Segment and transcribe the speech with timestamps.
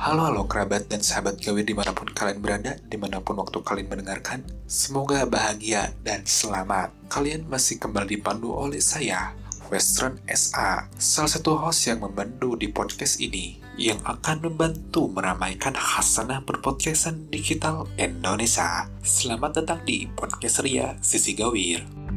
[0.00, 3.60] Halo halo kerabat dan sahabat gawir di mana pun kalian berada, di mana pun waktu
[3.60, 6.88] kalian mendengarkan, semoga bahagia dan selamat.
[7.12, 9.36] Kalian masih kembali dipandu oleh saya,
[9.68, 16.40] Western SA, salah satu host yang membantu di podcast ini, yang akan membantu meramaikan hasanah
[16.48, 18.88] berpodcastan digital Indonesia.
[19.04, 22.09] Selamat datang di Podcast Ria Sisi Gawir.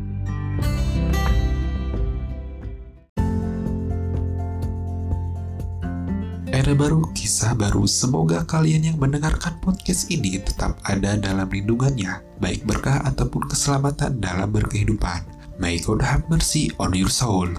[6.64, 7.84] Era baru, kisah baru.
[7.84, 14.48] Semoga kalian yang mendengarkan podcast ini tetap ada dalam lindungannya, baik berkah ataupun keselamatan dalam
[14.48, 15.28] berkehidupan.
[15.60, 17.52] May God have mercy on your soul.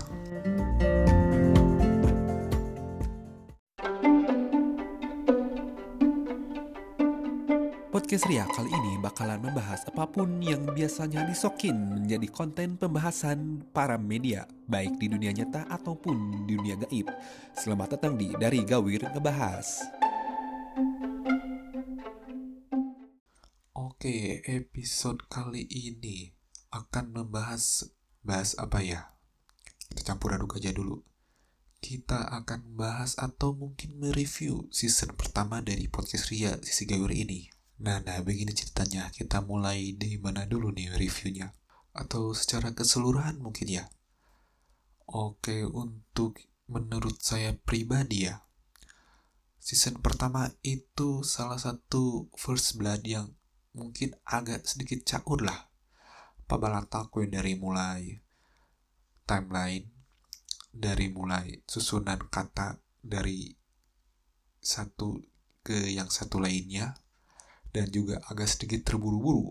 [8.15, 13.99] Podcast Ria kali ini bakalan membahas apa pun yang biasanya disokin menjadi konten pembahasan para
[13.99, 17.11] media, baik di dunia nyata ataupun di dunia gaib.
[17.59, 19.67] Selamat datang di Dari Gawir Ngebahas.
[23.75, 26.31] Oke, episode kali ini
[26.71, 27.83] akan membahas
[28.23, 29.11] bahas apa ya?
[29.91, 31.03] Kita campur aduk aja dulu.
[31.83, 37.54] Kita akan bahas atau mungkin mereview season pertama dari podcast Ria Sisi Gawir ini
[37.85, 39.13] Nah, nah begini ceritanya.
[39.13, 41.53] Kita mulai di mana dulu nih reviewnya?
[41.93, 43.85] Atau secara keseluruhan mungkin ya?
[45.05, 48.41] Oke, untuk menurut saya pribadi ya,
[49.61, 53.37] season pertama itu salah satu first blood yang
[53.77, 55.69] mungkin agak sedikit caur lah.
[56.49, 58.17] Pabalataku yang dari mulai
[59.29, 59.93] timeline,
[60.73, 63.53] dari mulai susunan kata dari
[64.65, 65.21] satu
[65.61, 66.97] ke yang satu lainnya,
[67.75, 69.51] dan juga agak sedikit terburu-buru.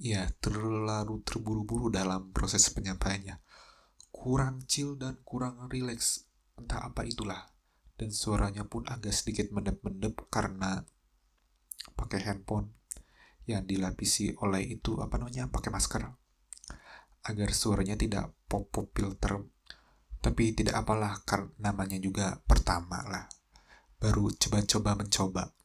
[0.00, 3.36] Ya, terlalu terburu-buru dalam proses penyampaiannya.
[4.08, 6.24] Kurang chill dan kurang rileks,
[6.56, 7.52] entah apa itulah.
[7.98, 10.80] Dan suaranya pun agak sedikit mendep-mendep karena
[11.92, 12.72] pakai handphone
[13.48, 16.04] yang dilapisi oleh itu apa namanya pakai masker
[17.26, 19.40] agar suaranya tidak pop pop filter
[20.20, 23.24] tapi tidak apalah karena namanya juga pertama lah
[23.98, 25.57] baru coba-coba mencoba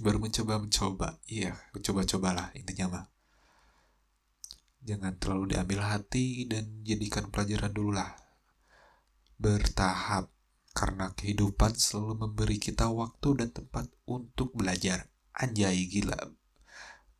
[0.00, 3.06] baru mencoba-mencoba iya coba-cobalah intinya mah.
[4.82, 8.18] Jangan terlalu diambil hati dan jadikan pelajaran dulu lah.
[9.38, 10.32] Bertahap
[10.72, 15.06] karena kehidupan selalu memberi kita waktu dan tempat untuk belajar.
[15.36, 16.18] Anjay gila.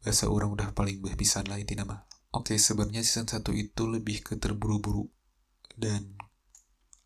[0.03, 2.01] Bahasa orang udah paling bisa lah intinya mah.
[2.35, 5.07] Oke sebenarnya season 1 itu lebih ke terburu-buru.
[5.79, 6.19] Dan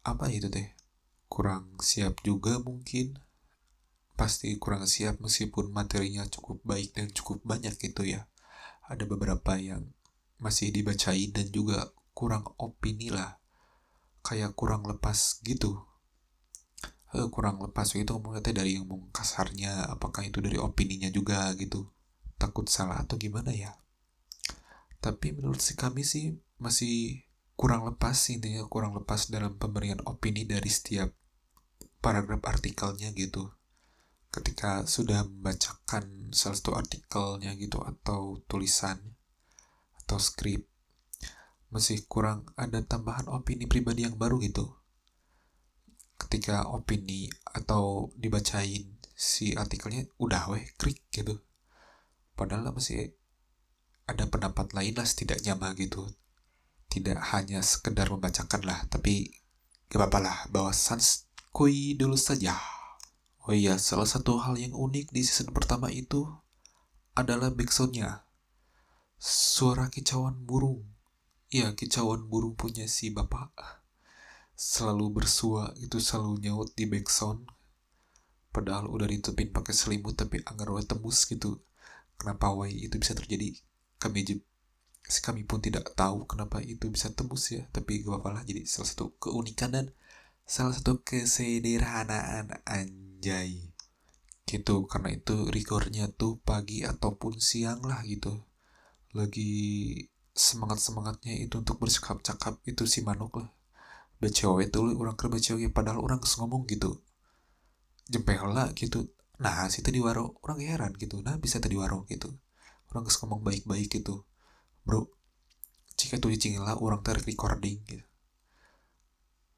[0.07, 0.73] apa itu teh?
[1.29, 3.19] Kurang siap juga mungkin
[4.17, 8.25] pasti kurang siap meskipun materinya cukup baik dan cukup banyak gitu ya.
[8.89, 9.93] Ada beberapa yang
[10.41, 13.37] masih dibacain dan juga kurang opini lah.
[14.25, 15.85] Kayak kurang lepas gitu.
[17.13, 21.93] Uh, kurang lepas itu ngomongnya dari ngomong kasarnya, apakah itu dari opininya juga gitu.
[22.41, 23.77] Takut salah atau gimana ya.
[24.99, 27.23] Tapi menurut si kami sih masih
[27.57, 31.09] kurang lepas intinya kurang lepas dalam pemberian opini dari setiap
[32.05, 33.56] paragraf artikelnya gitu
[34.37, 39.01] ketika sudah membacakan salah satu artikelnya gitu atau tulisan
[40.05, 40.69] atau skrip
[41.73, 44.77] masih kurang ada tambahan opini pribadi yang baru gitu.
[46.21, 51.41] Ketika opini atau dibacain si artikelnya udah weh klik gitu.
[52.37, 53.17] Padahal masih
[54.05, 56.07] ada pendapat lain lah setidaknya mah gitu.
[56.93, 59.33] Tidak hanya sekedar membacakan lah tapi
[59.89, 62.76] gak apa-apa lah bawa sans kui dulu saja
[63.47, 66.27] Oh iya, salah satu hal yang unik di season pertama itu
[67.15, 68.27] adalah backsoundnya.
[69.23, 70.83] Suara kicauan burung.
[71.55, 73.55] Iya, kicauan burung punya si bapak.
[74.59, 77.47] Selalu bersua, itu selalu nyaut di backsound.
[78.51, 81.63] Padahal udah ditutupin pakai selimut tapi anggar tembus gitu.
[82.19, 83.55] Kenapa wai itu bisa terjadi?
[84.03, 84.27] Kami
[85.23, 88.91] kami pun tidak tahu kenapa itu bisa tembus ya, tapi gak apa-apa lah jadi salah
[88.91, 89.95] satu keunikan dan
[90.43, 93.06] salah satu kesederhanaan anjing
[94.47, 98.47] gitu karena itu recordnya tuh pagi ataupun siang lah gitu.
[99.19, 99.51] Lagi
[100.37, 103.51] semangat semangatnya itu untuk bercakap-cakap itu si manuk lah.
[104.23, 107.03] Becewe tuh orang kerja becewe padahal orang ngomong gitu.
[108.07, 109.11] Jempel lah gitu.
[109.43, 111.19] Nah si tadi waro orang heran gitu.
[111.27, 112.31] Nah bisa tadi waro gitu.
[112.95, 114.23] Orang ngomong baik-baik gitu.
[114.87, 115.11] Bro
[115.97, 116.31] jika tuh
[116.63, 118.05] lah orang tarik recording gitu.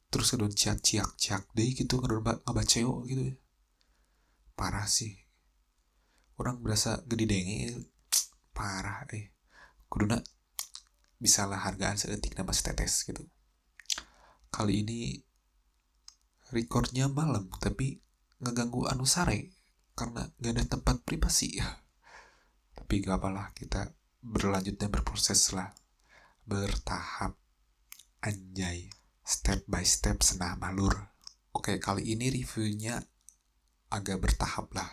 [0.09, 3.23] Terus kedon ciak ciak ciak deh gitu kedon ngabaceo gitu.
[3.29, 3.48] ya
[4.58, 5.14] parah sih.
[6.34, 7.78] Orang berasa gede denge
[8.50, 9.31] parah eh.
[9.87, 10.19] Kuduna
[11.22, 13.22] bisalah hargaan sedetik nama setetes gitu.
[14.50, 15.22] Kali ini
[16.50, 18.02] recordnya malam tapi
[18.43, 19.55] ngeganggu Anusare
[19.94, 21.62] karena gak ada tempat privasi.
[21.62, 21.70] Ya
[22.76, 25.70] tapi gak apalah kita berlanjut dan berproses lah.
[26.43, 27.38] Bertahap.
[28.19, 28.90] Anjay.
[29.22, 31.14] Step by step senah malur.
[31.55, 33.05] Oke kali ini reviewnya
[33.88, 34.88] agak bertahap lah.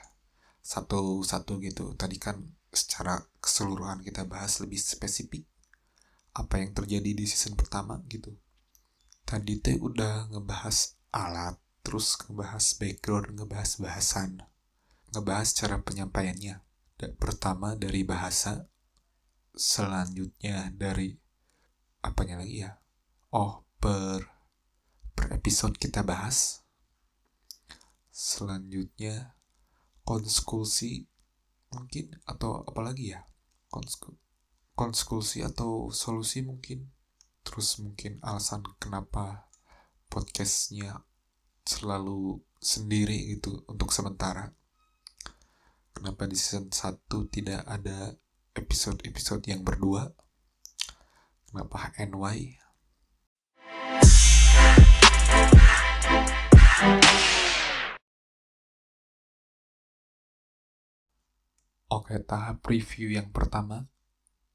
[0.65, 1.93] Satu-satu gitu.
[1.93, 2.41] Tadi kan
[2.75, 5.47] secara keseluruhan kita bahas lebih spesifik
[6.35, 8.35] apa yang terjadi di season pertama gitu.
[9.23, 14.43] Tadi teh udah ngebahas alat terus ngebahas background ngebahas bahasan
[15.15, 16.59] ngebahas cara penyampaiannya.
[17.15, 18.67] Pertama dari bahasa
[19.55, 21.15] selanjutnya dari
[22.03, 22.75] apanya lagi ya?
[23.31, 24.27] Oh per
[25.15, 26.64] per episode kita bahas
[28.15, 29.35] selanjutnya
[30.07, 31.03] konskulsi
[31.75, 33.27] mungkin atau apalagi ya?
[34.71, 36.95] Konskulsi atau solusi mungkin.
[37.43, 39.51] Terus mungkin alasan kenapa
[40.07, 41.03] podcastnya
[41.67, 44.55] selalu sendiri gitu untuk sementara.
[45.91, 48.15] Kenapa di season 1 tidak ada
[48.55, 50.15] episode-episode yang berdua?
[51.51, 52.63] Kenapa NY
[61.95, 63.87] Oke, tahap review yang pertama,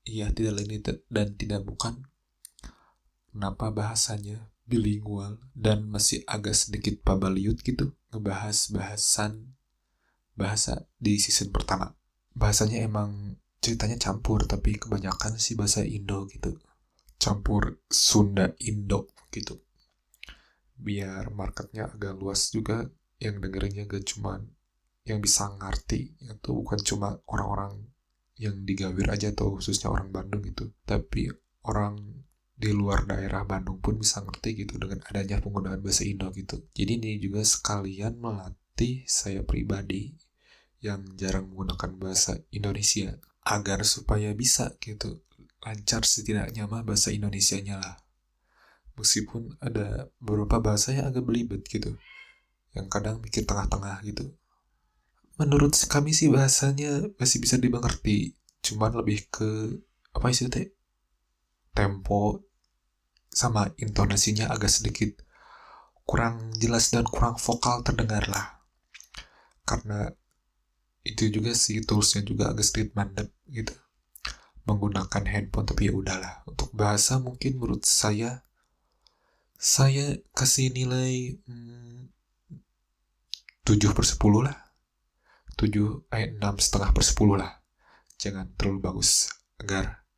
[0.04, 2.04] ia tidak lain dan tidak bukan.
[3.32, 9.56] Kenapa bahasanya bilingual dan masih agak sedikit pabaliut gitu, ngebahas bahasan
[10.36, 11.96] bahasa di season pertama.
[12.36, 16.60] Bahasanya emang ceritanya campur, tapi kebanyakan sih bahasa Indo gitu.
[17.16, 19.64] Campur Sunda Indo gitu.
[20.76, 22.84] Biar marketnya agak luas juga,
[23.16, 24.59] yang dengerinnya gak cuman
[25.04, 27.88] yang bisa ngerti itu bukan cuma orang-orang
[28.40, 31.28] yang digawir aja atau khususnya orang Bandung gitu tapi
[31.68, 32.20] orang
[32.60, 36.60] di luar daerah Bandung pun bisa ngerti gitu dengan adanya penggunaan bahasa Indo gitu.
[36.76, 40.12] Jadi ini juga sekalian melatih saya pribadi
[40.84, 43.16] yang jarang menggunakan bahasa Indonesia
[43.48, 45.24] agar supaya bisa gitu
[45.64, 47.96] lancar setidaknya mah bahasa Indonesianya lah.
[49.00, 51.96] Meskipun ada beberapa bahasa yang agak belibet gitu
[52.76, 54.36] yang kadang mikir tengah-tengah gitu
[55.40, 59.80] menurut kami sih bahasanya masih bisa dimengerti cuman lebih ke
[60.12, 60.68] apa sih teh
[61.72, 62.44] tempo
[63.32, 65.16] sama intonasinya agak sedikit
[66.04, 68.60] kurang jelas dan kurang vokal terdengar lah.
[69.64, 70.12] Karena
[71.06, 73.72] itu juga sih toolsnya juga agak sedikit mandek gitu
[74.68, 76.44] menggunakan handphone tapi ya udahlah.
[76.44, 78.44] Untuk bahasa mungkin menurut saya
[79.56, 82.12] saya kasih nilai hmm,
[83.64, 84.69] 7 per 10 lah
[85.60, 87.52] 7 ayat 6 setengah per 10 lah.
[88.16, 89.28] Jangan terlalu bagus
[89.60, 90.08] agar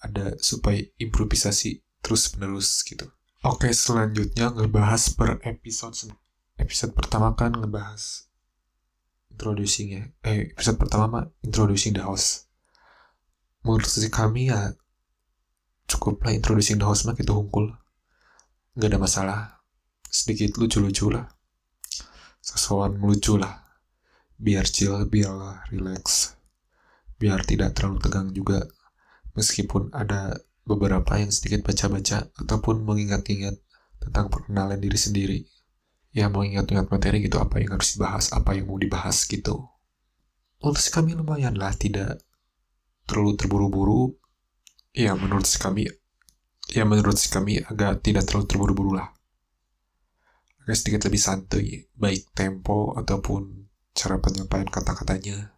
[0.00, 3.04] ada supaya improvisasi terus menerus gitu.
[3.44, 6.16] Oke selanjutnya ngebahas per episode
[6.56, 8.28] episode pertama kan ngebahas
[9.32, 12.48] introducing ya eh episode pertama mah introducing the house
[13.64, 14.76] menurut kami ya
[15.88, 17.68] cukup lah introducing the house mah gitu hungkul
[18.76, 19.38] nggak ada masalah.
[20.10, 21.28] Sedikit lucu-lucu lah.
[22.40, 23.69] Sesuatu melucu lah
[24.40, 26.32] biar chill, biar relax,
[27.20, 28.64] biar tidak terlalu tegang juga.
[29.36, 33.60] Meskipun ada beberapa yang sedikit baca-baca ataupun mengingat-ingat
[34.00, 35.38] tentang perkenalan diri sendiri.
[36.10, 39.70] Ya mengingat-ingat materi gitu apa yang harus dibahas, apa yang mau dibahas gitu.
[40.60, 42.18] Untuk kami lumayan lah, tidak
[43.06, 44.18] terlalu terburu-buru.
[44.90, 45.86] Ya menurut kami,
[46.74, 49.14] ya menurut kami agak tidak terlalu terburu-buru lah.
[50.66, 53.69] Agak sedikit lebih santuy, baik tempo ataupun
[54.00, 55.52] cara penyampaian kata-katanya.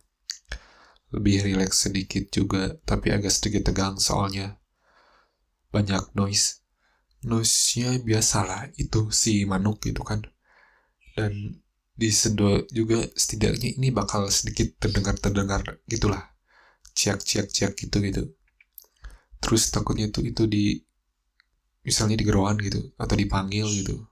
[1.15, 4.59] Lebih rileks sedikit juga tapi agak sedikit tegang soalnya.
[5.71, 6.59] Banyak noise.
[7.23, 10.27] Noise-nya biasalah itu si manuk gitu kan.
[11.15, 11.63] Dan
[11.95, 16.35] di sedo juga setidaknya ini bakal sedikit terdengar terdengar gitulah.
[16.99, 18.23] Ciak ciak ciak gitu gitu.
[19.39, 20.83] Terus takutnya itu itu di
[21.87, 24.03] misalnya di gerowan gitu atau dipanggil gitu.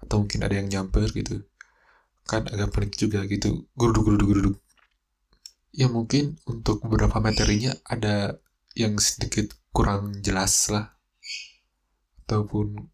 [0.00, 1.44] Atau mungkin ada yang nyamper gitu
[2.24, 3.68] kan agak pelik juga gitu.
[3.76, 4.56] Geruduk geruduk geruduk.
[5.74, 8.40] Ya mungkin untuk beberapa materinya ada
[8.72, 10.96] yang sedikit kurang jelas lah.
[12.24, 12.88] Ataupun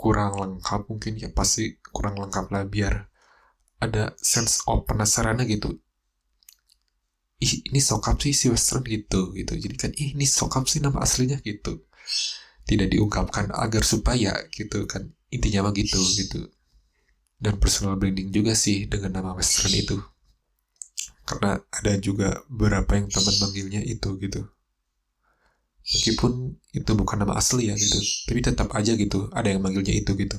[0.00, 1.28] kurang lengkap mungkin ya.
[1.30, 2.94] Pasti kurang lengkap lah biar
[3.80, 5.76] ada sense of penasarannya gitu.
[7.40, 9.56] Ih ini sokap sih si western gitu gitu.
[9.56, 11.84] Jadi kan ih ini sokap sih nama aslinya gitu.
[12.68, 15.08] Tidak diungkapkan agar supaya gitu kan.
[15.32, 16.48] Intinya mah gitu gitu
[17.40, 19.96] dan personal branding juga sih dengan nama Western itu.
[21.24, 24.44] Karena ada juga beberapa yang teman manggilnya itu gitu.
[25.80, 30.12] Meskipun itu bukan nama asli ya gitu tapi tetap aja gitu ada yang manggilnya itu
[30.14, 30.38] gitu.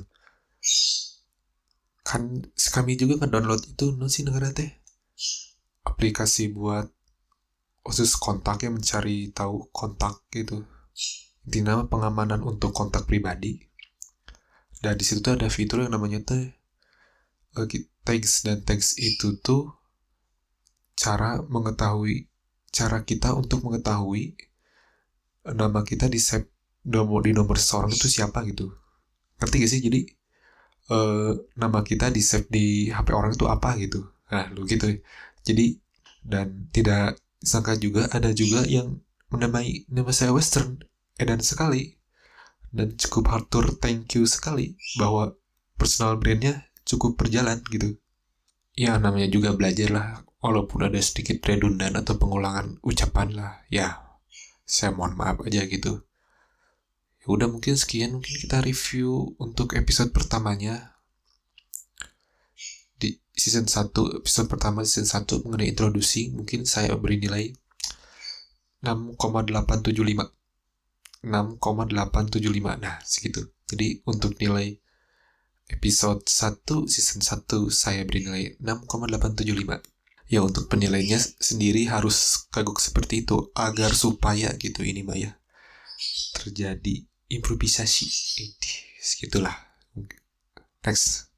[2.05, 4.69] Kan kami juga kan download itu no sih negara teh?
[5.81, 6.85] Aplikasi buat
[7.81, 10.61] khusus kontak yang mencari tahu kontak gitu.
[11.41, 13.57] Di nama pengamanan untuk kontak pribadi.
[14.77, 16.60] Dan di situ tuh ada fitur yang namanya teh
[18.01, 19.71] tags dan tags itu tuh
[20.95, 22.31] cara mengetahui
[22.71, 24.39] cara kita untuk mengetahui
[25.43, 26.47] nama kita di save
[26.87, 28.71] nomor di nomor seseorang itu siapa gitu.
[29.41, 29.81] Ngerti gak sih?
[29.83, 30.01] Jadi
[30.93, 34.07] uh, nama kita di save di HP orang itu apa gitu.
[34.31, 34.87] Nah lu gitu.
[35.43, 35.77] Jadi
[36.21, 39.01] dan tidak sangka juga ada juga yang
[39.33, 40.79] menamai nama saya Western
[41.19, 41.97] edan sekali.
[42.71, 45.35] Dan cukup hardcore thank you sekali bahwa
[45.75, 47.95] personal brandnya cukup berjalan gitu.
[48.75, 50.07] Ya namanya juga belajar lah
[50.43, 53.51] walaupun ada sedikit redundan atau pengulangan ucapan lah.
[53.71, 54.03] Ya
[54.67, 56.03] saya mohon maaf aja gitu.
[57.21, 60.95] Ya udah mungkin sekian mungkin kita review untuk episode pertamanya.
[62.97, 67.53] Di season 1 episode pertama season 1 mengenai introduksi mungkin saya beri nilai
[68.81, 70.41] 6,875
[71.21, 73.45] 6,875 nah segitu.
[73.69, 74.81] Jadi untuk nilai
[75.71, 83.27] episode 1 season 1 saya beri nilai 6,875 ya untuk penilaiannya sendiri harus kagok seperti
[83.27, 85.31] itu agar supaya gitu ini mbak ya
[86.31, 88.07] terjadi improvisasi.
[88.43, 89.55] Ini segitulah.
[90.83, 91.29] Next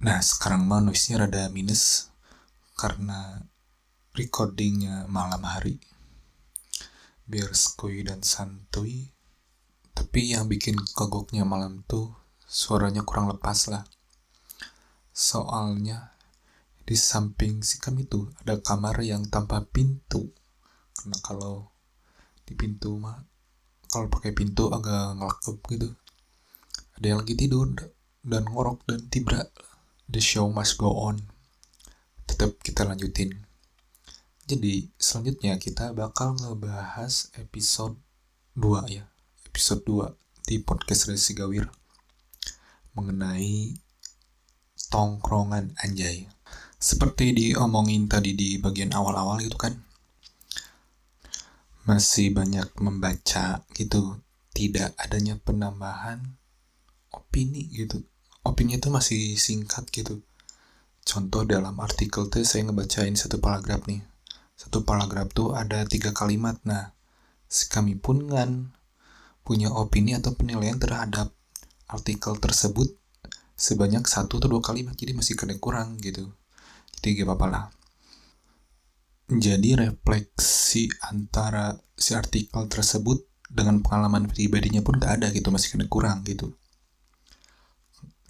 [0.00, 2.08] Nah sekarang mah noise-nya rada minus
[2.72, 3.44] karena
[4.16, 5.76] recordingnya malam hari.
[7.28, 9.12] Biar skoy dan santuy.
[9.92, 12.16] Tapi yang bikin kagoknya malam tuh
[12.48, 13.84] suaranya kurang lepas lah.
[15.12, 16.16] Soalnya
[16.80, 20.32] di samping si kami tuh ada kamar yang tanpa pintu.
[20.96, 21.76] Karena kalau
[22.48, 23.20] di pintu mah
[23.92, 25.88] kalau pakai pintu agak ngelakep gitu.
[26.96, 27.68] Ada yang lagi tidur
[28.24, 29.44] dan ngorok dan tibra
[30.10, 31.22] the show must go on.
[32.26, 33.46] Tetap kita lanjutin.
[34.50, 37.94] Jadi selanjutnya kita bakal ngebahas episode
[38.58, 39.06] 2 ya.
[39.46, 41.70] Episode 2 di podcast Resi Gawir
[42.98, 43.78] mengenai
[44.90, 46.26] tongkrongan anjay.
[46.82, 49.78] Seperti diomongin tadi di bagian awal-awal gitu kan.
[51.86, 54.18] Masih banyak membaca gitu.
[54.50, 56.34] Tidak adanya penambahan
[57.14, 58.09] opini gitu
[58.44, 60.24] opini itu masih singkat gitu.
[61.04, 64.04] Contoh dalam artikel tuh saya ngebacain satu paragraf nih.
[64.56, 66.60] Satu paragraf tuh ada tiga kalimat.
[66.64, 66.92] Nah
[67.72, 68.70] kami pun kan
[69.42, 71.34] punya opini atau penilaian terhadap
[71.90, 72.94] artikel tersebut
[73.58, 76.30] sebanyak satu atau dua kalimat jadi masih kena kurang gitu.
[77.00, 77.64] Jadi gak apa-apa lah.
[79.30, 85.90] Jadi refleksi antara si artikel tersebut dengan pengalaman pribadinya pun gak ada gitu masih kena
[85.90, 86.54] kurang gitu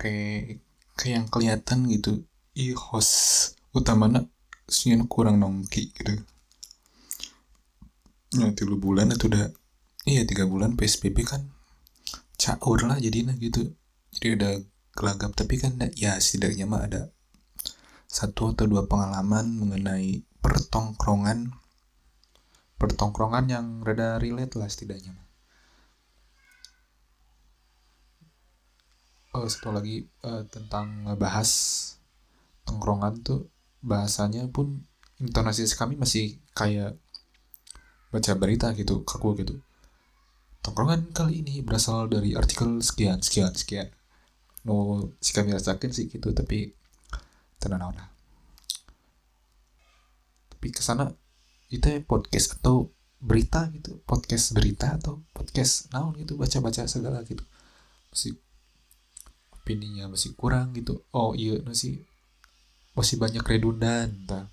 [0.01, 0.65] kayak
[0.97, 2.25] kayak yang kelihatan gitu.
[2.57, 4.25] I host utamanya
[4.65, 6.25] sih kurang nongki gitu.
[8.41, 9.53] Ya tiga bulan itu udah
[10.09, 11.53] iya tiga bulan psbb kan
[12.41, 13.77] caur lah jadinya gitu.
[14.17, 14.53] Jadi udah
[14.97, 17.13] gelagap tapi kan ya setidaknya mah ada
[18.11, 21.53] satu atau dua pengalaman mengenai pertongkrongan.
[22.81, 25.30] Pertongkrongan yang rada relate lah setidaknya
[29.35, 31.51] uh, satu lagi uh, tentang ngebahas
[32.67, 34.85] tongkrongan tuh bahasanya pun
[35.21, 36.97] intonasi kami masih kayak
[38.11, 39.61] baca berita gitu kaku gitu.
[40.61, 43.89] Tongkrongan kali ini berasal dari artikel sekian sekian sekian.
[44.67, 46.77] No si kami rasakan sih gitu tapi
[47.61, 48.09] tenang lah
[50.61, 51.09] tapi ke sana
[51.73, 57.25] itu ya podcast atau berita gitu podcast berita atau podcast naon gitu baca baca segala
[57.25, 57.41] gitu.
[58.13, 58.37] Masih
[59.71, 61.07] opininya masih kurang gitu.
[61.15, 62.03] Oh iya masih
[62.99, 64.51] masih banyak redundan entah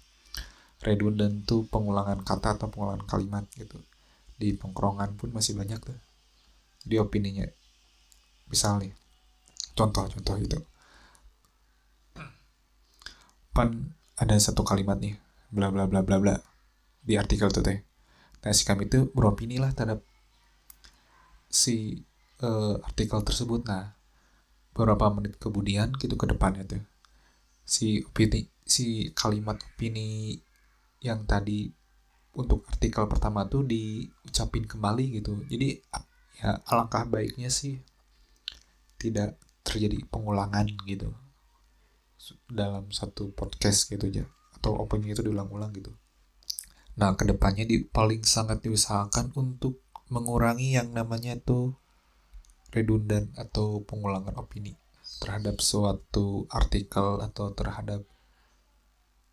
[0.86, 3.82] redundan tuh pengulangan kata atau pengulangan kalimat gitu.
[4.38, 5.98] Di pengkrongan pun masih banyak tuh
[6.86, 7.44] di opininya
[8.48, 8.94] misalnya
[9.74, 10.56] contoh-contoh itu
[13.52, 15.18] pan ada satu kalimat nih
[15.52, 16.36] bla bla bla bla bla
[17.04, 17.82] di artikel tuh teh
[18.46, 20.00] nah si kami tuh beropini lah terhadap
[21.50, 22.06] si
[22.44, 23.66] uh, artikel tersebut.
[23.66, 23.97] Nah
[24.78, 26.86] beberapa menit kemudian gitu ke depannya tuh.
[27.66, 30.38] Si opini si kalimat opini
[31.02, 31.66] yang tadi
[32.38, 35.42] untuk artikel pertama tuh diucapin kembali gitu.
[35.50, 35.82] Jadi
[36.38, 37.82] ya alangkah baiknya sih
[39.02, 41.10] tidak terjadi pengulangan gitu
[42.50, 44.24] dalam satu podcast gitu aja
[44.58, 45.94] atau opening itu diulang-ulang gitu.
[46.98, 51.78] Nah ke depannya di paling sangat diusahakan untuk mengurangi yang namanya tuh
[52.72, 54.76] redundan atau pengulangan opini
[55.24, 58.04] terhadap suatu artikel atau terhadap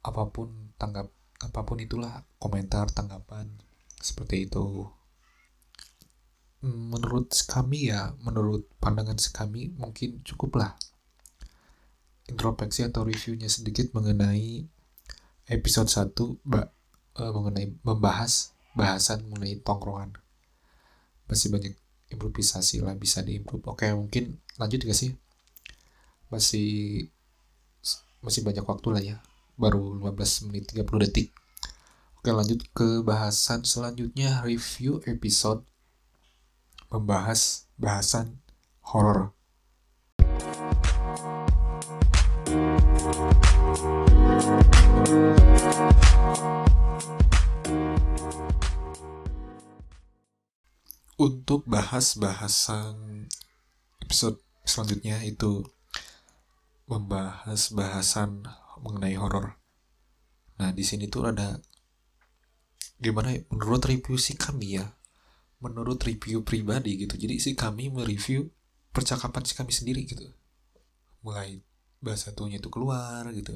[0.04, 1.10] apa pun tanggap
[1.42, 3.50] apa pun itulah komentar tanggapan
[3.98, 4.86] seperti itu.
[6.64, 10.78] Menurut kami ya menurut pandangan kami mungkin cukuplah
[12.24, 14.64] introspeksi atau reviewnya sedikit mengenai
[15.52, 16.72] episode 1 ba,
[17.20, 20.16] uh, mengenai membahas bahasan mengenai tongkrongan.
[21.28, 21.76] Masih banyak
[22.14, 25.12] improvisasi lah bisa diimprove oke mungkin lanjut gak sih?
[26.30, 27.06] Masih
[28.24, 29.16] masih banyak waktu lah ya.
[29.58, 31.28] Baru 15 menit 30 detik.
[32.18, 34.40] Oke lanjut ke bahasan selanjutnya.
[34.46, 35.66] Review episode
[36.88, 38.38] membahas bahasan
[38.80, 39.34] horor
[51.14, 53.26] untuk bahas bahasan
[54.02, 55.62] episode selanjutnya itu
[56.90, 58.42] membahas bahasan
[58.82, 59.54] mengenai horor.
[60.58, 61.62] Nah, di sini tuh ada
[62.98, 64.90] gimana ya, menurut review si kami ya.
[65.62, 67.14] Menurut review pribadi gitu.
[67.16, 68.50] Jadi si kami mereview
[68.90, 70.28] percakapan si kami sendiri gitu.
[71.24, 71.62] Mulai
[72.02, 73.54] bahasa tuhnya itu keluar gitu.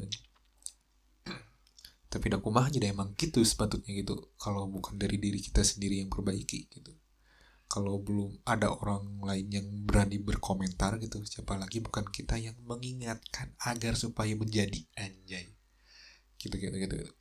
[2.08, 4.32] Tapi aku mah aja emang gitu sepatutnya gitu.
[4.40, 6.96] Kalau bukan dari diri kita sendiri yang perbaiki gitu
[7.68, 13.52] kalau belum ada orang lain yang berani berkomentar gitu siapa lagi bukan kita yang mengingatkan
[13.60, 15.52] agar supaya menjadi anjay.
[16.40, 17.12] Gitu gitu gitu, gitu.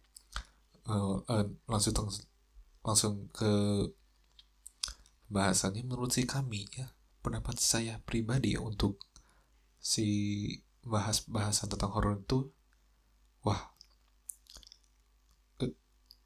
[0.88, 1.92] Uh, uh, langsung
[2.80, 3.52] langsung ke
[5.28, 9.04] bahasannya menurut si kami ya pendapat saya pribadi ya untuk
[9.84, 10.08] si
[10.88, 12.48] bahas bahasan tentang horor itu
[13.44, 13.76] wah
[15.60, 15.74] uh,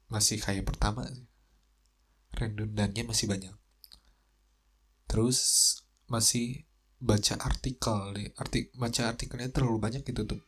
[0.06, 1.10] masih kayak pertama
[2.38, 3.50] redundannya masih banyak
[5.12, 5.38] terus
[6.08, 6.64] masih
[6.96, 8.32] baca artikel deh.
[8.40, 10.40] Artik baca artikelnya terlalu banyak gitu tuh.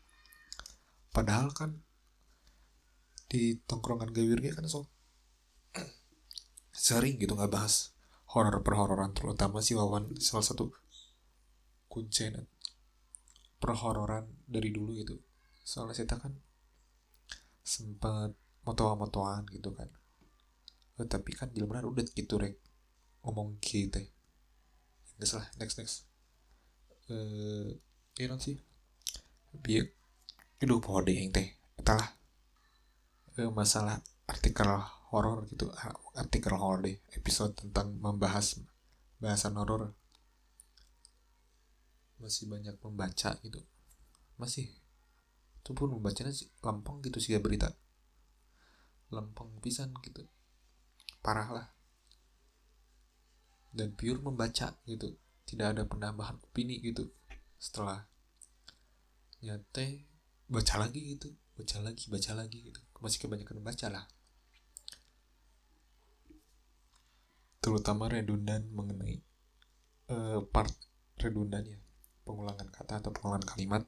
[1.12, 1.84] Padahal kan
[3.28, 4.88] di tongkrongan gawirnya kan so
[6.72, 7.92] sering gitu nggak bahas
[8.32, 10.72] horor perhororan terutama si Wawan salah satu
[11.86, 12.48] kuncen
[13.60, 15.20] perhororan dari dulu gitu.
[15.60, 16.32] Soalnya kita kan
[17.60, 18.32] sempat
[18.64, 19.92] motoan-motoan gitu kan.
[20.96, 22.56] Oh, tapi kan benar udah gitu rek.
[23.24, 24.00] Ngomong kita
[25.20, 25.96] Gak salah, next next.
[27.10, 27.76] Eh,
[28.26, 28.56] uh, sih.
[29.54, 29.86] Biar
[30.58, 31.48] itu pohon deh teh.
[31.78, 32.10] Entahlah.
[33.34, 33.98] Uh, masalah
[34.30, 34.66] artikel
[35.10, 35.70] horor gitu,
[36.18, 38.62] artikel horor deh, episode tentang membahas
[39.18, 39.94] bahasan horor.
[42.18, 43.60] Masih banyak membaca gitu.
[44.38, 44.70] Masih
[45.64, 47.72] itu pun membacanya sih lampang gitu sih berita
[49.08, 50.28] lampang pisan gitu
[51.24, 51.66] parah lah
[53.74, 55.18] dan pure membaca gitu.
[55.44, 57.10] Tidak ada penambahan opini gitu.
[57.58, 58.06] Setelah
[59.42, 60.06] nyate
[60.46, 61.34] baca lagi gitu.
[61.58, 62.80] Baca lagi baca lagi gitu.
[63.02, 64.06] Masih kebanyakan baca lah.
[67.58, 69.18] Terutama redundan mengenai
[70.14, 70.72] uh, part
[71.18, 71.78] redundan ya.
[72.24, 73.82] Pengulangan kata atau pengulangan kalimat.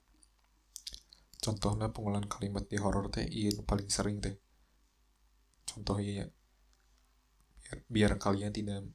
[1.41, 4.35] Contohnya pengulangan kalimat di horor teh iya paling sering teh.
[5.63, 6.27] Contohnya ya.
[7.67, 8.87] Biar, biar kalian tidak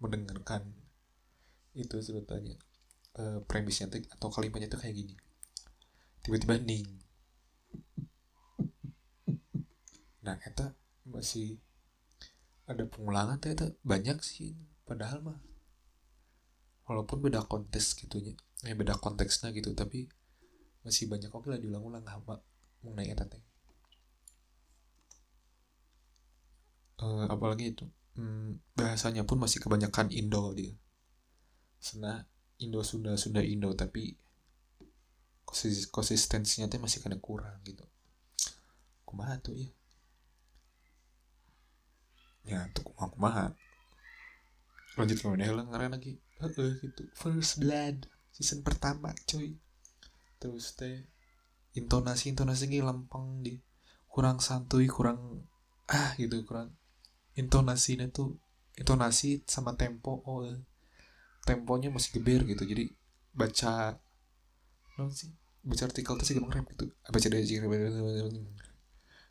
[0.00, 0.66] mendengarkan
[1.76, 2.58] itu sebetulnya
[3.20, 5.14] uh, premisnya tuh atau kalimatnya tuh kayak gini.
[6.24, 6.88] Tiba-tiba ning.
[10.24, 10.74] Nah kita
[11.06, 11.60] masih
[12.66, 14.56] ada pengulangan tuh itu banyak sih.
[14.88, 15.38] Padahal mah
[16.90, 18.34] walaupun beda konteks gitunya
[18.66, 20.10] ya beda konteksnya gitu tapi
[20.82, 22.42] masih banyak oke lah diulang-ulang apa
[22.82, 23.30] mengenai eta
[26.98, 27.86] uh, apalagi itu
[28.20, 30.76] hmm, bahasanya pun masih kebanyakan Indo dia.
[31.80, 32.28] Sana
[32.60, 34.12] Indo Sunda Sunda Indo tapi
[35.90, 37.82] konsistensinya tuh masih kadang kurang gitu.
[39.08, 39.68] Kumaha tuh ya
[42.44, 43.46] ya tuh kumaha kumaha.
[45.00, 45.48] Lanjut ke mana?
[45.48, 46.20] Lah ngarang lagi.
[46.40, 47.08] Uh, gitu.
[47.16, 49.58] First blood season pertama cuy
[50.40, 51.04] terus teh
[51.76, 53.60] intonasi intonasi lempeng di
[54.08, 55.44] kurang santuy kurang
[55.90, 56.72] ah gitu kurang
[57.40, 58.36] intonasinya tuh
[58.76, 60.44] intonasi sama tempo oh
[61.48, 62.68] temponya masih geber gitu.
[62.68, 62.92] Jadi
[63.32, 63.96] baca
[65.00, 65.32] non sih?
[65.64, 66.92] Baca artikel tuh sih rap gitu.
[66.92, 67.48] Baca dari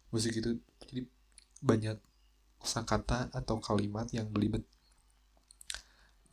[0.09, 0.57] musik gitu
[0.89, 1.05] jadi
[1.61, 1.97] banyak
[2.65, 4.65] kata atau kalimat yang belibet.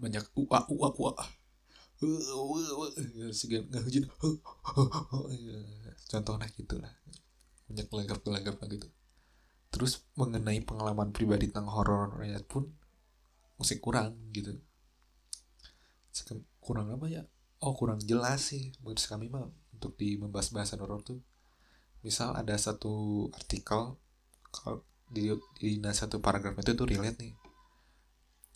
[0.01, 1.13] Banyak ua ua ua
[3.33, 4.05] segan ngehujin
[6.09, 6.93] contohnya gitulah.
[7.69, 8.89] Banyak gelagap-gelagap gitu
[9.77, 12.17] terus mengenai pengalaman pribadi tentang horor
[12.49, 12.65] pun
[13.61, 14.57] masih kurang gitu.
[16.65, 17.29] Kurang apa ya?
[17.61, 18.73] Oh kurang jelas sih.
[18.81, 19.45] Menurut kami mah
[19.77, 21.21] untuk di membahas bahasan horor tuh
[22.01, 24.01] misal ada satu artikel
[24.49, 24.81] kalau
[25.13, 25.29] di,
[25.61, 27.37] di satu paragraf itu tuh relate nih.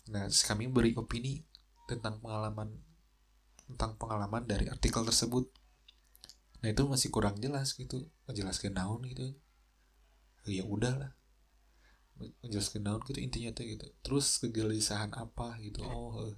[0.09, 1.45] Nah kami beri opini
[1.85, 2.81] tentang pengalaman
[3.69, 5.53] tentang pengalaman dari artikel tersebut.
[6.65, 8.09] Nah itu masih kurang jelas gitu.
[8.25, 9.37] Menjelaskan naon gitu
[10.49, 11.11] ya udah lah
[12.41, 13.87] menjelaskan naon gitu intinya tuh gitu.
[14.05, 15.81] Terus kegelisahan apa gitu?
[15.85, 16.33] Oh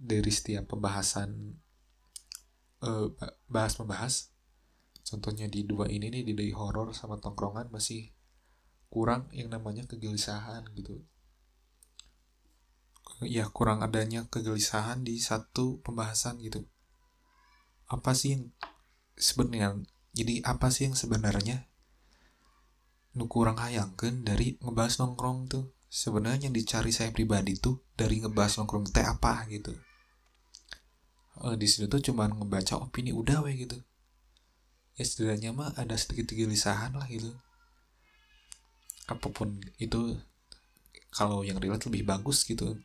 [0.00, 1.60] dari setiap pembahasan
[2.80, 3.12] uh,
[3.44, 4.32] bahas membahas
[5.04, 8.08] contohnya di dua ini nih di dari horor sama tongkrongan masih
[8.88, 11.04] kurang yang namanya kegelisahan gitu.
[13.20, 16.64] Ya kurang adanya kegelisahan di satu pembahasan gitu.
[17.84, 18.44] Apa sih yang
[19.20, 19.84] sebenarnya
[20.16, 21.69] jadi apa sih yang sebenarnya
[23.18, 25.66] nu kurang hayangkan dari ngebahas nongkrong tuh.
[25.90, 29.74] Sebenarnya yang dicari saya pribadi tuh dari ngebahas nongkrong teh apa gitu.
[31.42, 33.74] Uh, di situ tuh cuma ngebaca opini udah weh gitu.
[34.94, 37.34] Ya setidaknya mah ada sedikit kegelisahan lah gitu.
[39.10, 40.14] Apa pun itu
[41.10, 42.78] kalau yang relate lebih bagus gitu.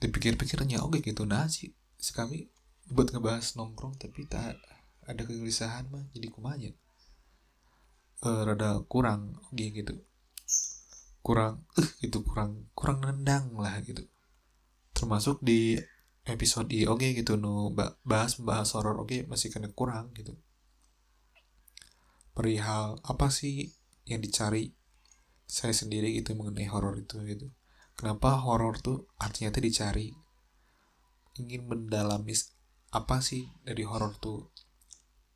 [0.00, 1.76] Dipikir-pikirnya oke okay, gitu nah sih.
[2.00, 2.48] Sekami
[2.88, 4.56] buat ngebahas nongkrong tapi tak
[5.04, 6.72] ada kegelisahan mah jadi kumanya
[8.24, 9.94] uh, rada kurang oke gitu.
[11.20, 14.04] Kurang uh, gitu kurang kurang nendang lah gitu.
[14.96, 15.76] Termasuk di
[16.28, 17.72] episode i oke okay, gitu no
[18.04, 20.36] bahas bahas horor oke okay, masih kena kurang gitu.
[22.36, 23.72] Perihal apa sih
[24.06, 24.72] yang dicari
[25.50, 27.50] saya sendiri gitu mengenai horor itu gitu.
[27.98, 30.08] Kenapa horor tuh artinya tuh dicari?
[31.36, 32.32] Ingin mendalami
[32.90, 34.50] apa sih dari horor tuh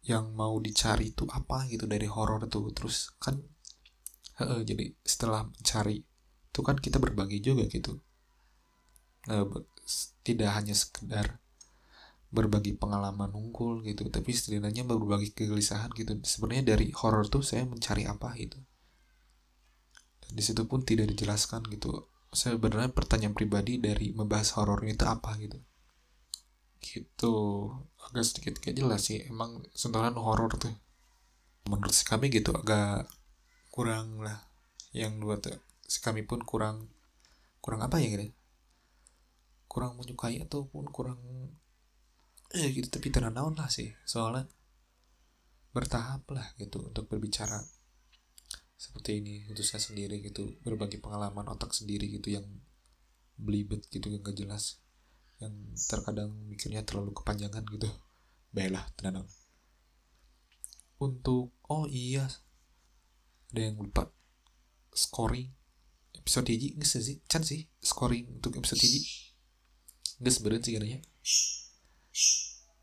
[0.04, 2.68] yang mau dicari tuh apa gitu dari horor tuh.
[2.72, 3.40] Terus kan
[4.40, 6.04] he, jadi setelah mencari
[6.54, 7.98] itu kan kita berbagi juga gitu.
[9.28, 9.48] Nah,
[10.20, 11.40] tidak hanya sekedar
[12.34, 16.20] berbagi pengalaman unggul gitu tapi setidaknya berbagi kegelisahan gitu.
[16.22, 18.60] Sebenarnya dari horor tuh saya mencari apa gitu.
[20.24, 22.08] Dan di situ pun tidak dijelaskan gitu.
[22.34, 25.62] Sebenarnya pertanyaan pribadi dari membahas horor itu apa gitu
[26.84, 27.34] gitu.
[28.04, 29.24] Agak sedikit kayak jelas sih.
[29.24, 30.76] Emang sentuhan horor tuh.
[31.64, 33.08] Menurut kami gitu agak
[33.72, 34.44] kurang lah.
[34.92, 35.56] Yang dua tuh
[36.00, 36.88] kami pun kurang
[37.60, 38.32] kurang apa ya gitu
[39.68, 41.18] kurang menyukai ataupun kurang
[42.54, 43.90] eh gitu tapi teranaun lah sih.
[44.06, 44.46] Soalnya
[45.74, 47.58] bertahap lah gitu untuk berbicara
[48.78, 50.54] seperti ini untuk saya sendiri gitu.
[50.62, 52.46] Berbagi pengalaman otak sendiri gitu yang
[53.34, 54.78] belibet gitu yang gak jelas
[55.42, 57.90] yang terkadang mikirnya terlalu kepanjangan gitu.
[58.54, 59.26] Baiklah tenang.
[61.02, 62.30] Untuk oh iya
[63.50, 64.10] ada yang lupa.
[64.94, 65.50] Scoring.
[66.14, 67.18] Episode hiji nggak sih?
[67.26, 69.34] Can sih scoring untuk episode hiji.
[70.22, 71.00] Nggak sebenarnya sih katanya.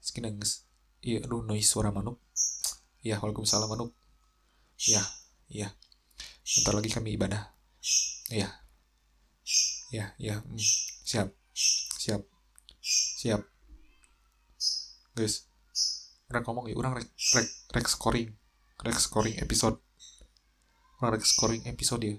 [0.03, 0.51] Sekian nggak
[1.01, 2.19] iya aduh noise suara manuk.
[2.99, 3.95] Ya waalaikumsalam manuk.
[4.91, 5.01] Ya
[5.47, 5.71] ya
[6.43, 7.55] bentar lagi kami ibadah.
[8.27, 8.51] Ya
[9.95, 10.59] ya ya hmm.
[11.07, 11.31] siap.
[12.01, 12.40] Siap
[12.81, 13.45] siap.
[15.13, 15.47] Guys
[16.31, 18.29] orang ngomong ya orang rek rek rek scoring.
[18.81, 19.77] Rek scoring episode.
[20.99, 22.15] Orang rek scoring episode ya.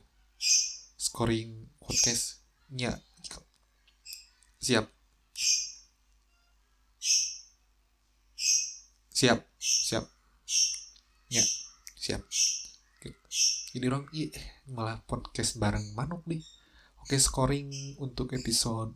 [0.96, 2.94] Scoring podcast nya
[4.62, 4.86] siap.
[9.10, 9.42] Siap.
[9.58, 10.04] Siap.
[11.26, 11.44] Ya
[11.98, 12.22] siap.
[13.72, 14.06] Jadi orang
[14.70, 16.44] malah podcast bareng manuk nih
[17.02, 18.92] oke scoring untuk episode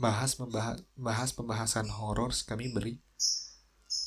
[0.00, 2.96] bahas membahas bahas pembahasan horor kami beri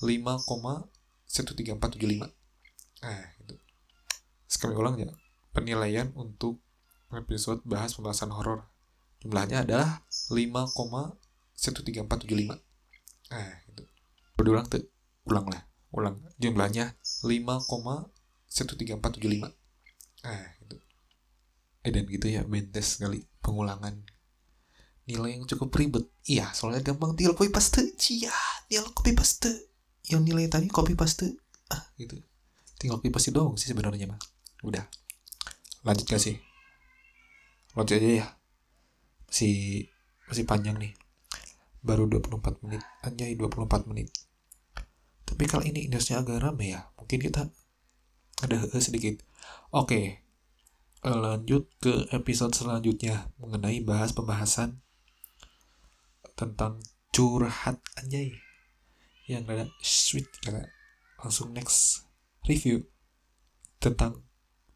[0.01, 2.34] 5,13475
[3.03, 3.56] nah itu.
[4.49, 5.13] Sekali ulang ya.
[5.53, 6.65] Penilaian untuk
[7.13, 8.73] episode bahas pembahasan horor.
[9.21, 10.01] Jumlahnya adalah
[10.34, 12.58] 5,13475
[13.29, 13.86] nah itu.
[14.34, 14.82] Berulang tuh.
[15.29, 15.62] Ulang lah.
[15.93, 16.25] Ulang.
[16.41, 19.45] Jumlahnya 5,13475
[20.25, 20.82] nah itu.
[21.84, 24.08] Eh dan gitu ya bentes sekali pengulangan
[25.04, 26.08] nilai yang cukup ribet.
[26.24, 27.84] Iya soalnya gampang tinggal copy paste.
[28.00, 28.32] Cia
[28.68, 29.52] tinggal copy paste.
[30.08, 31.28] Yang nilai tadi copy paste.
[31.72, 32.20] Ah gitu.
[32.80, 34.20] Tinggal copy paste doang sih sebenarnya mah
[34.63, 34.84] udah.
[35.84, 36.39] Lanjut gak sih?
[37.76, 38.28] Lanjut aja ya.
[39.28, 39.88] Masih
[40.32, 40.96] masih panjang nih.
[41.84, 42.84] Baru 24 menit.
[43.04, 44.08] Anjay 24 menit.
[45.28, 46.88] Tapi kali ini industri agak rame ya.
[46.96, 47.52] Mungkin kita
[48.39, 49.20] ada sedikit.
[49.76, 50.24] Oke.
[51.04, 54.80] Lanjut ke episode selanjutnya mengenai bahas pembahasan
[56.34, 56.82] tentang
[57.13, 58.34] curhat anjay.
[59.30, 60.67] Yang rada sweet kata
[61.22, 62.04] langsung next
[62.43, 62.84] review
[63.80, 64.26] tentang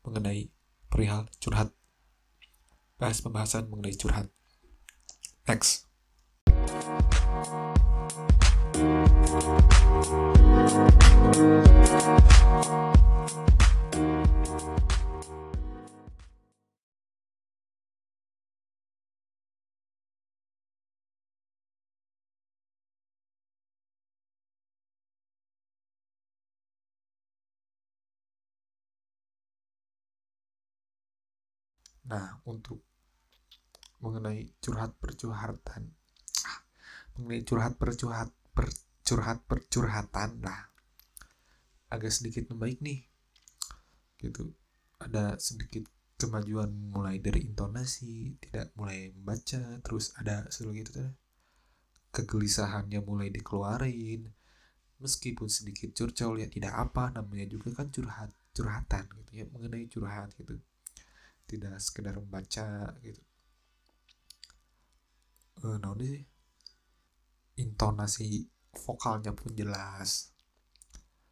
[0.08, 0.48] mengenai
[0.88, 1.76] perihal curhat.
[2.96, 4.32] Bahas pembahasan mengenai curhat.
[5.46, 5.88] Next
[32.08, 32.80] Nah, untuk
[34.00, 35.92] mengenai curhat percurhatan,
[37.18, 40.62] mengenai curhat percurhat percurhat percurhatan, lah
[41.92, 43.04] agak sedikit membaik nih,
[44.22, 44.56] gitu.
[44.98, 45.86] Ada sedikit
[46.18, 51.06] kemajuan mulai dari intonasi, tidak mulai membaca, terus ada selalu gitu
[52.18, 54.26] kegelisahannya mulai dikeluarin,
[54.98, 60.34] meskipun sedikit curcol ya tidak apa, namanya juga kan curhat curhatan gitu ya mengenai curhat
[60.34, 60.58] gitu
[61.48, 63.24] tidak sekedar membaca gitu.
[65.64, 66.28] Uh, nah sih.
[67.58, 70.30] Intonasi vokalnya pun jelas.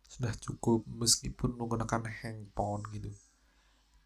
[0.09, 3.11] Sudah cukup meskipun menggunakan handphone gitu.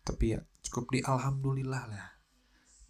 [0.03, 2.09] Tapi ya cukup di alhamdulillah lah.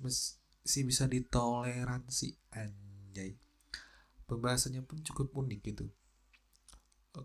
[0.01, 3.37] Masih bisa ditoleransi anjay.
[4.25, 5.85] Pembahasannya pun cukup unik gitu.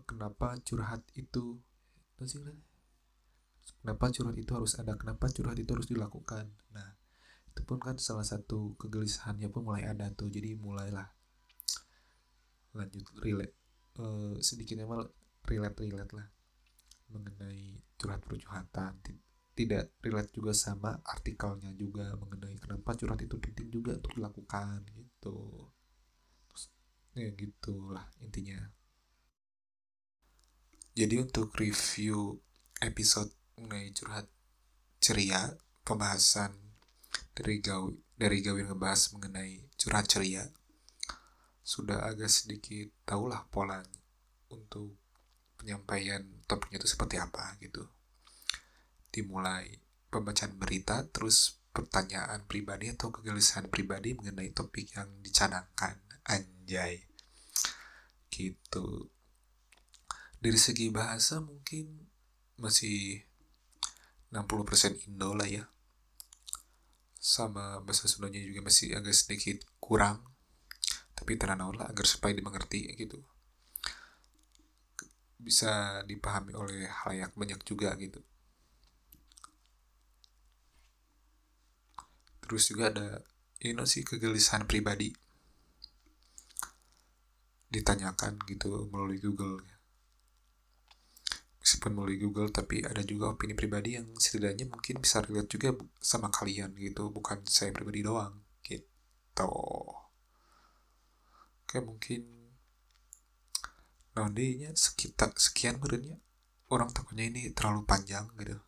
[0.05, 1.63] Kenapa curhat itu?
[2.21, 2.43] Sih
[3.81, 4.93] kenapa curhat itu harus ada?
[4.97, 6.49] Kenapa curhat itu harus dilakukan?
[6.73, 6.89] Nah
[7.49, 10.29] itu pun kan salah satu kegelisahannya pun mulai ada tuh.
[10.29, 11.07] Jadi mulailah.
[12.75, 13.55] Lanjut relate.
[13.95, 15.07] Uh, sedikitnya mal.
[15.45, 16.25] Relate relate lah
[17.13, 18.97] mengenai curhat percurhatan.
[19.55, 25.71] Tidak relate juga sama artikelnya juga mengenai kenapa curhat itu penting juga untuk dilakukan gitu.
[26.49, 26.63] Terus,
[27.15, 28.59] ya gitulah intinya.
[30.95, 32.39] Jadi untuk review
[32.83, 34.27] episode mengenai curhat
[34.99, 36.55] ceria pembahasan
[37.35, 40.43] dari gawi dari gawi ngebahas mengenai curhat ceria.
[41.65, 43.83] Sudah agak sedikit tahulah pola
[44.53, 44.95] untuk
[45.59, 47.83] penyampaian topiknya itu seperti apa gitu.
[49.11, 55.99] Dimulai pembacaan berita terus pertanyaan pribadi atau kegelisahan pribadi mengenai topik yang dicanangkan.
[56.23, 57.03] Anjay.
[58.31, 59.11] Gitu.
[60.39, 62.07] Dari segi bahasa mungkin
[62.55, 63.27] masih
[64.35, 65.63] 60% Indo lah ya.
[67.15, 70.21] Sama bahasa Sundanya juga masih agak sedikit kurang
[71.15, 73.23] tapi tenang lah agar supaya dimengerti gitu.
[75.39, 78.19] Bisa dipahami oleh halayak banyak juga gitu.
[82.45, 83.23] Terus juga ada
[83.63, 85.15] ini you know, sih kegelisahan pribadi.
[87.71, 89.74] Ditanyakan gitu melalui Google ya
[91.65, 96.29] meskipun melalui Google tapi ada juga opini pribadi yang setidaknya mungkin bisa relate juga sama
[96.29, 99.49] kalian gitu bukan saya pribadi doang gitu.
[101.65, 102.53] Oke mungkin
[104.13, 106.21] nantinya sekitar sekian menurutnya.
[106.69, 108.61] Orang takutnya ini terlalu panjang gitu.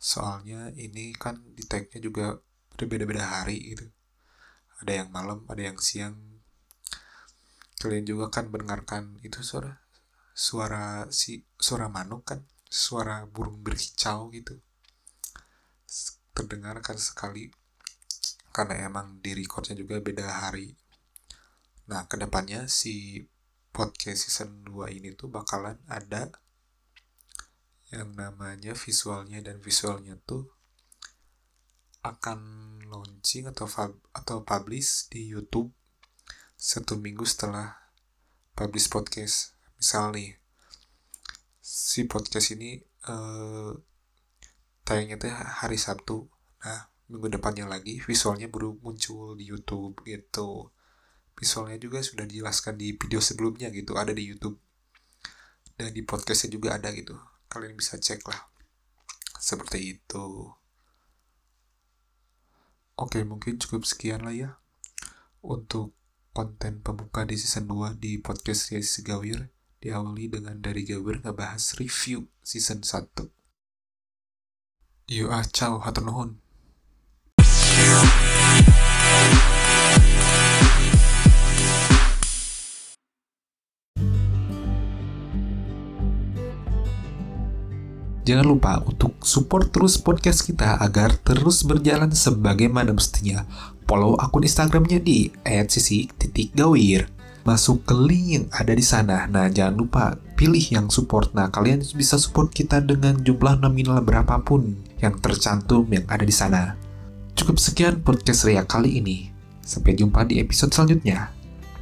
[0.00, 2.40] Soalnya ini kan di tagnya juga
[2.72, 3.92] berbeda-beda hari gitu.
[4.80, 6.40] Ada yang malam ada yang siang.
[7.76, 9.83] Kalian juga kan mendengarkan itu suara
[10.34, 14.58] suara si suara manuk kan suara burung berkicau gitu.
[16.34, 17.54] Terdengar kan sekali
[18.50, 20.74] karena emang di recordnya juga beda hari.
[21.86, 23.22] Nah ke depannya si
[23.70, 26.34] podcast season 2 ini tuh bakalan ada
[27.94, 30.50] yang namanya visualnya dan visualnya tuh
[32.02, 32.38] akan
[32.90, 33.70] launching atau
[34.10, 35.70] atau publish di YouTube
[36.58, 37.74] satu minggu setelah
[38.54, 40.36] publish podcast misal nih
[41.64, 43.72] si podcast ini uh,
[44.84, 46.28] tayangnya tuh hari Sabtu.
[46.64, 50.70] Nah minggu depannya lagi visualnya baru muncul di YouTube gitu.
[51.34, 54.60] Visualnya juga sudah dijelaskan di video sebelumnya gitu ada di YouTube.
[55.74, 57.18] Dan di podcastnya juga ada gitu
[57.54, 58.50] kalian bisa cek lah
[59.38, 60.50] seperti itu.
[62.98, 64.50] Oke mungkin cukup sekian lah ya
[65.42, 65.94] untuk
[66.34, 69.53] konten pembuka di season 2 di podcast Yes Gawir
[69.84, 73.28] diawali dengan dari Gawir ngebahas review season 1.
[75.12, 76.40] Yuk ah, ciao, hatur nuhun.
[88.24, 93.44] Jangan lupa untuk support terus podcast kita agar terus berjalan sebagaimana mestinya.
[93.84, 99.28] Follow akun Instagramnya di @sisi.gawir masuk ke link yang ada di sana.
[99.28, 101.30] Nah, jangan lupa pilih yang support.
[101.36, 106.74] Nah, kalian bisa support kita dengan jumlah nominal berapapun yang tercantum yang ada di sana.
[107.36, 109.28] Cukup sekian podcast Ria kali ini.
[109.60, 111.28] Sampai jumpa di episode selanjutnya.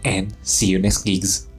[0.03, 1.52] And see you next gigs.